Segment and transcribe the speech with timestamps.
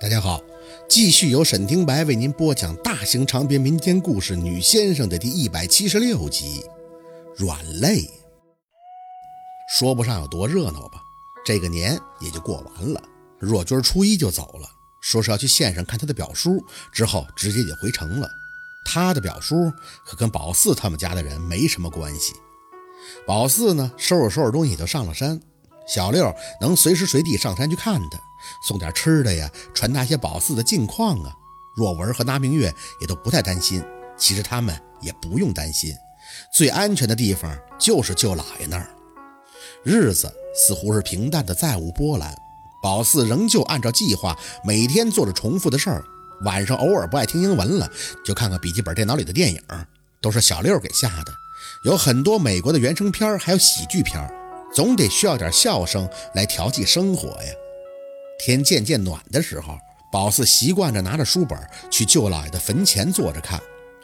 [0.00, 0.40] 大家好，
[0.88, 6.64] 继续由沈听白为您播讲大型长篇民间故事《女先生》的第一百七十六集
[7.44, 8.02] 《软肋》。
[9.68, 11.00] 说不上有多热闹吧，
[11.44, 13.02] 这个年也就过完了。
[13.40, 14.68] 若君初一就走了，
[15.00, 18.30] 说是要去县上看他的表叔，之后直接就回城了。
[18.84, 19.68] 他的表叔
[20.06, 22.34] 可跟宝四他们家的人没什么关系。
[23.26, 25.40] 宝四呢，收拾收拾东西就上了山。
[25.88, 28.18] 小六能随时随地上山去看他。
[28.62, 31.32] 送点吃的呀，传达些宝四的近况啊。
[31.76, 33.82] 若文和那明月也都不太担心，
[34.16, 35.94] 其实他们也不用担心，
[36.52, 38.88] 最安全的地方就是舅姥爷那儿。
[39.84, 42.34] 日子似乎是平淡的，再无波澜。
[42.82, 46.04] 宝四仍旧按照计划，每天做着重复的事儿。
[46.44, 47.90] 晚上偶尔不爱听英文了，
[48.24, 49.60] 就看看笔记本电脑里的电影，
[50.20, 51.32] 都是小六给下的，
[51.84, 54.20] 有很多美国的原声片，还有喜剧片，
[54.72, 57.52] 总得需要点笑声来调剂生活呀。
[58.38, 59.76] 天渐渐暖的时候，
[60.12, 61.58] 宝四习惯着拿着书本
[61.90, 63.60] 去舅姥爷的坟前坐着看，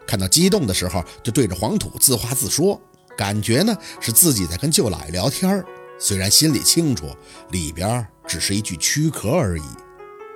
[0.06, 2.80] 看到激动的时候就对着黄土自话自说，
[3.16, 5.64] 感觉呢是自己在跟舅姥爷聊天
[5.98, 7.06] 虽然心里清楚
[7.50, 9.62] 里边只是一具躯壳而已，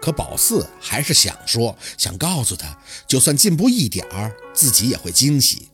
[0.00, 5.68] 可宝四还是想说，想告诉他，就算进步一点儿，自己也会惊喜。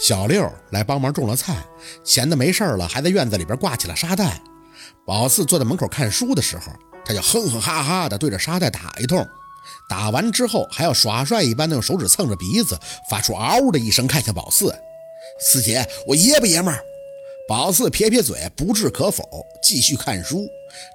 [0.00, 1.56] 小六来帮忙种了菜，
[2.04, 4.40] 闲的没事了，还在院子里边挂起了沙袋。
[5.06, 6.72] 宝四坐在门口看书的时候。
[7.02, 9.26] 他就哼哼哈哈的对着沙袋打一通，
[9.88, 12.78] 打完之后还要耍帅一般的用手指蹭着鼻子，
[13.08, 14.72] 发出嗷的一声，看向宝四。
[15.40, 16.80] 四姐，我爷不爷们儿？
[17.48, 19.24] 宝四撇撇嘴，不置可否，
[19.62, 20.46] 继续看书。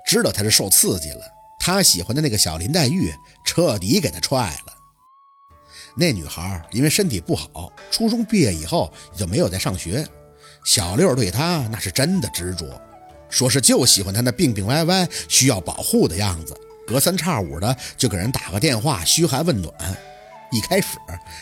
[0.06, 1.26] 知道他是受刺激了，
[1.60, 3.12] 他喜欢的那个小林黛玉
[3.44, 4.65] 彻底给他踹了。
[5.98, 10.06] 那女孩因为身体不好，初中毕业以后也就没有再上学。
[10.66, 12.66] 小六对她那是真的执着。
[13.30, 19.74] 说是就喜欢她那病病歪歪、需要保护的样子，隔三差五的就给人打个电话嘘寒问暖。
[20.52, 20.98] 一开始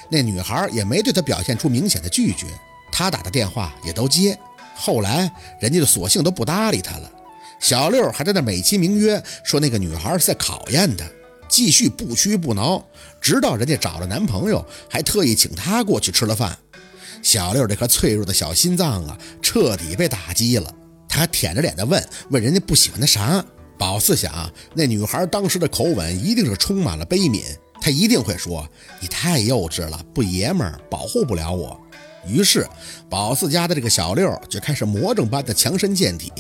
[0.10, 2.48] 那女孩也没对他表现出明显的拒绝，
[2.92, 4.38] 他打的电话也都接。
[4.76, 7.12] 后来人家就索性都不搭理他了。
[7.60, 11.06] 小六还在那美其名曰说那个女孩是在考验他，
[11.54, 12.84] 继续不屈不挠，
[13.22, 16.58] 直到人家找了男朋友，还特意请他过去吃了饭。
[17.22, 20.74] 小六这颗脆弱的小心脏啊，彻底被打击了。
[21.08, 23.46] 他舔着脸的问：“问人家不喜欢他啥？”
[23.78, 27.44] 宝四想，那女孩当时的口吻一定是充满了悲悯，
[27.80, 28.68] 他一定会说
[29.00, 31.80] ：“你太幼稚了，不爷们儿，保护不了我。”
[32.28, 32.68] 于是，
[33.12, 36.32] 宝四家的这个小六就开始魔怔般的强身健体。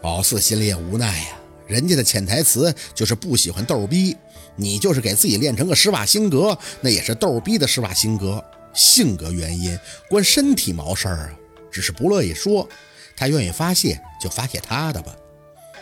[0.00, 1.37] 宝四心里也无奈呀，
[1.68, 4.16] 人家的潜台词就是不喜欢逗逼，
[4.56, 8.44] 你就是给自己练成个施瓦辛格，那也是逗逼的施瓦辛格。
[8.74, 9.78] 性格原因
[10.08, 11.30] 关身体毛事儿啊，
[11.70, 12.68] 只是不乐意说。
[13.16, 15.12] 他愿意发泄就发泄他的吧。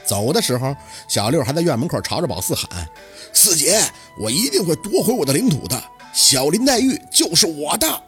[0.05, 0.75] 走的时候，
[1.09, 2.89] 小六还在院门口朝着宝四喊
[3.35, 3.83] ：“四姐，
[4.19, 5.83] 我一定会夺回我的领土的。
[6.15, 8.03] 小林黛玉就是我的。”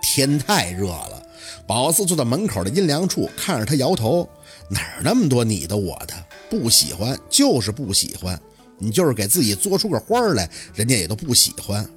[0.00, 1.22] 天太热了，
[1.66, 4.26] 宝四坐在门口的阴凉处，看着他摇头
[4.70, 6.14] ：“哪儿那么多你的我的？
[6.48, 8.40] 不喜欢就是不喜欢。
[8.78, 11.88] 你就是给自己做出个花来，人家也都不喜欢。”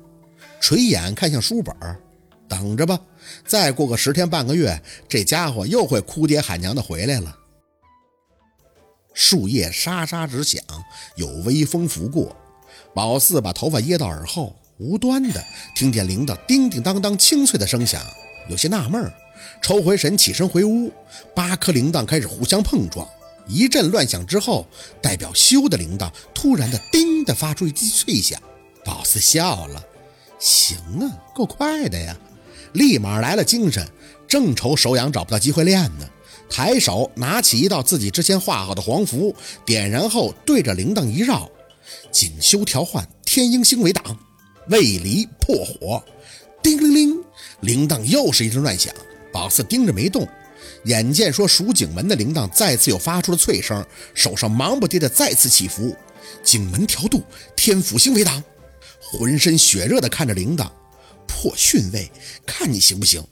[0.61, 1.75] 垂眼看向书本。
[2.47, 2.99] 等着吧，
[3.45, 7.37] 再过个十天半个月，这家伙又会哭爹喊娘的回来了。
[9.13, 10.59] 树叶沙沙直响，
[11.15, 12.35] 有微风拂过。
[12.91, 15.43] 宝四把头发掖到耳后，无端的
[15.75, 18.01] 听见铃铛叮叮当当清脆的声响，
[18.49, 19.13] 有些纳闷儿，
[19.61, 20.91] 抽回神，起身回屋。
[21.35, 23.07] 八颗铃铛开始互相碰撞，
[23.49, 24.67] 一阵乱响之后，
[25.01, 28.39] 代表修的铃铛突然的叮的发出一记脆响。
[28.85, 29.83] 宝四笑了，
[30.39, 32.15] 行啊，够快的呀。
[32.73, 33.85] 立马来了精神，
[34.27, 36.07] 正愁手痒找不到机会练呢。
[36.49, 39.35] 抬手拿起一道自己之前画好的黄符，
[39.65, 41.49] 点燃后对着铃铛一绕，
[42.11, 44.17] 锦绣调换，天鹰星为挡，
[44.69, 46.03] 卫离破火。
[46.61, 47.23] 叮铃铃，
[47.61, 48.93] 铃铛又是一阵乱响。
[49.31, 50.27] 宝四盯着没动，
[50.85, 55.95] 眼见说蜀景门的铃铛再次又发出了脆声，手上忙不迭的再次起伏，
[56.43, 57.23] 景门调度，
[57.55, 58.43] 天府星为挡，
[59.01, 60.69] 浑身血热的看着铃铛。
[61.27, 62.11] 破训位，
[62.45, 63.23] 看你行不行！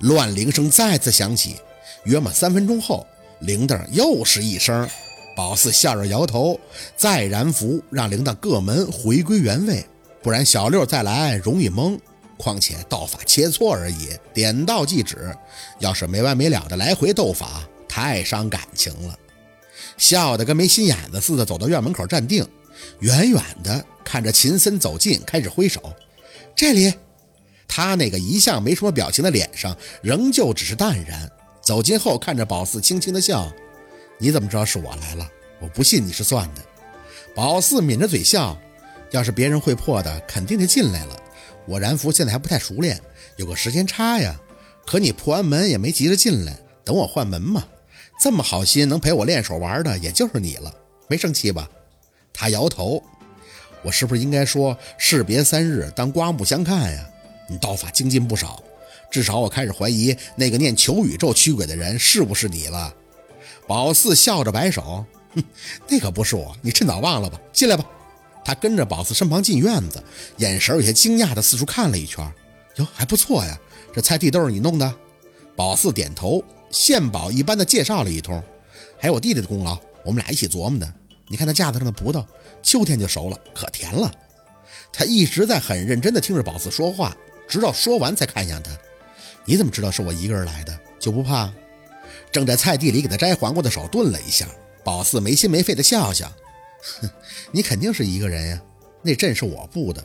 [0.00, 1.56] 乱铃声再次响起，
[2.04, 3.06] 约莫三分钟后，
[3.40, 4.88] 铃铛又是一声。
[5.36, 6.58] 宝四笑着摇头，
[6.96, 9.86] 再燃符，让铃铛各门回归原位，
[10.22, 11.98] 不然小六再来容易懵。
[12.40, 15.36] 况且道法切磋而已，点到即止。
[15.78, 19.18] 要是没完没了的来回斗法，太伤感情了。
[19.96, 22.46] 笑得跟没心眼子似的，走到院门口站定，
[23.00, 25.94] 远远的看着秦森走近，开始挥手，
[26.56, 26.92] 这里。
[27.68, 31.30] 他那个一向没什么表情的脸上，仍旧只是淡然。
[31.62, 33.48] 走近后，看着宝四，轻轻的笑
[34.18, 35.30] ：“你怎么知道是我来了？
[35.60, 36.62] 我不信你是算的。”
[37.32, 38.58] 宝四抿着嘴笑
[39.12, 41.16] ：“要是别人会破的，肯定就进来了。
[41.66, 43.00] 我然福现在还不太熟练，
[43.36, 44.40] 有个时间差呀。
[44.86, 47.64] 可你破完门也没急着进来，等我换门嘛。
[48.20, 50.74] 这么好心能陪我练手玩的，也就是你了，
[51.08, 51.68] 没生气吧？
[52.32, 53.02] 他摇头。
[53.82, 57.08] 我是不是应该说士别三日，当刮目相看呀？
[57.48, 58.62] 你刀法精进不少，
[59.10, 62.94] 至少我开始怀疑那个念求宇宙驱鬼的人是不是你了。
[63.66, 65.04] 宝四笑着摆手，
[65.34, 65.42] 哼，
[65.88, 67.40] 那可不是我，你趁早忘了吧。
[67.52, 67.84] 进来吧。
[68.50, 70.02] 他跟着宝四身旁进院子，
[70.38, 72.28] 眼神有些惊讶的四处看了一圈。
[72.78, 73.56] 哟，还不错呀，
[73.94, 74.92] 这菜地都是你弄的。
[75.54, 78.42] 宝四点头，献宝一般的介绍了一通，
[78.98, 80.94] 还有我弟弟的功劳，我们俩一起琢磨的。
[81.28, 82.26] 你看那架子上的葡萄，
[82.60, 84.12] 秋天就熟了，可甜了。
[84.92, 88.72] 他一直在很认真的听着宝四说话，直到说完才看向他。
[89.44, 90.76] 你怎么知道是我一个人来的？
[90.98, 91.48] 就不怕？
[92.32, 94.48] 正在菜地里给他摘黄瓜的手顿了一下。
[94.82, 96.32] 宝四没心没肺的笑笑，
[97.00, 97.10] 哼
[97.52, 98.62] 你肯定是一个人呀。
[99.02, 100.04] 那阵是我布的，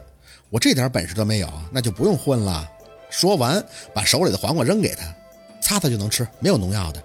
[0.49, 2.69] 我这点本事都没有，那就不用混了。
[3.09, 3.63] 说完，
[3.93, 5.13] 把手里的黄瓜扔给他，
[5.61, 7.03] 擦擦就能吃，没有农药的。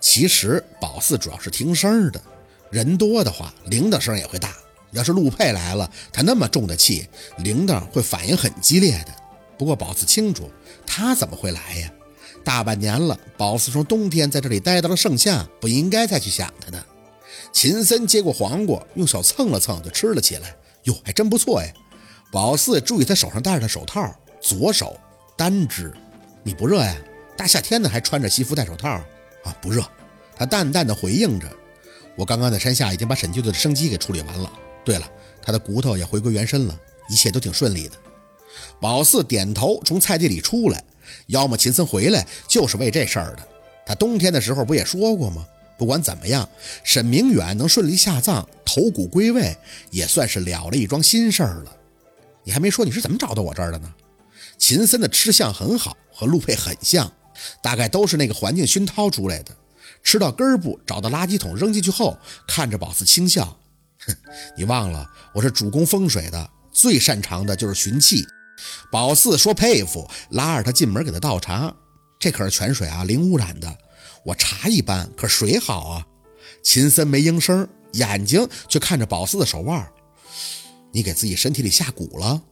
[0.00, 2.20] 其实宝四主要是听声的。
[2.70, 4.54] 人多的话，铃铛声也会大。
[4.92, 7.08] 要是陆佩来了，他那么重的气，
[7.38, 9.14] 铃铛会反应很激烈的。
[9.58, 10.50] 不过宝四清楚，
[10.86, 11.92] 他怎么会来呀？
[12.44, 16.84] 大半年了，宝四从冬天在这里待到了盛夏，不应该再去想他的。
[17.52, 20.54] 秦森接过黄瓜，用手蹭了蹭，就吃了起来。
[20.84, 21.72] 哟，还真不错呀！
[22.30, 24.96] 宝四注意他手上戴着的手套，左手
[25.36, 25.92] 单只。
[26.42, 26.96] 你不热呀？
[27.36, 29.56] 大夏天的还穿着西服戴手套啊？
[29.60, 29.82] 不热。
[30.36, 31.48] 他淡淡的回应着。
[32.16, 34.52] 我刚刚在山下已经把沈舅舅的生机给处理完了。
[34.84, 35.10] 对了，
[35.42, 36.78] 他的骨头也回归原身了，
[37.08, 37.96] 一切都挺顺利的。
[38.80, 40.82] 宝四点头，从菜地里出来。
[41.26, 43.48] 要么秦森回来就是为这事儿的。
[43.86, 45.46] 他冬天的时候不也说过吗？
[45.78, 46.46] 不管怎么样，
[46.82, 49.56] 沈明远能顺利下葬、头骨归位，
[49.90, 51.76] 也算是了了一桩心事儿了。
[52.42, 53.94] 你还没说你是怎么找到我这儿的呢？
[54.58, 57.10] 秦森的吃相很好，和陆佩很像，
[57.62, 59.56] 大概都是那个环境熏陶出来的。
[60.02, 63.56] 吃到根儿部，找到垃圾桶扔进去后，看着宝四轻笑
[64.04, 64.14] ：“哼，
[64.56, 68.26] 你忘了我是主攻风水的，最擅长的就是寻气。”
[68.90, 71.72] 宝四说佩服，拉着他进门给他倒茶。
[72.18, 73.78] 这可是泉水啊，零污染的。
[74.28, 76.06] 我茶一般，可水好啊。
[76.62, 79.90] 秦森没应声，眼睛却看着宝四的手腕
[80.92, 82.42] ：“你给自己身体里下蛊了？”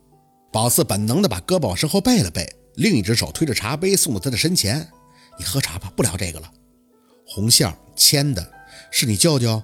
[0.50, 4.88] 宝四本能的把胳膊往身后背了背，另一只手推着茶杯送到他的身前
[5.38, 6.50] ：“你喝茶吧，不聊这个了。”
[7.28, 8.50] 红线牵的
[8.90, 9.62] 是你舅舅，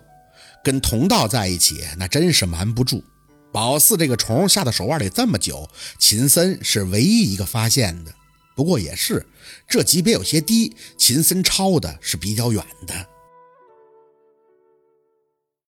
[0.62, 3.02] 跟同道在一起，那真是瞒不住。
[3.50, 5.66] 宝四这个虫下到手腕里这么久，
[5.98, 8.12] 秦森是唯一一个发现的。
[8.54, 9.26] 不过也是，
[9.68, 13.06] 这级别有些低，秦森抄的是比较远的。